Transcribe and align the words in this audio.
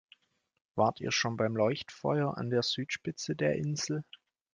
Wart 0.73 0.99
ihr 0.99 1.11
schon 1.11 1.37
beim 1.37 1.55
Leuchtfeuer 1.55 2.35
an 2.35 2.49
der 2.49 2.63
Südspitze 2.63 3.35
der 3.35 3.53
Insel? 3.55 4.03